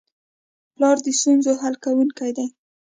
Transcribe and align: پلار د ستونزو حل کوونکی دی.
پلار 0.75 0.97
د 1.05 1.07
ستونزو 1.19 1.51
حل 1.61 1.75
کوونکی 1.83 2.31
دی. 2.37 2.47